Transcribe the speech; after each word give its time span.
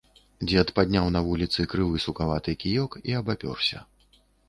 Дзед 0.47 0.71
падняў 0.79 1.09
на 1.17 1.21
вуліцы 1.27 1.67
крывы 1.75 2.03
сукаваты 2.07 2.59
кіёк 2.67 2.91
і 3.11 3.19
абапёрся. 3.25 3.89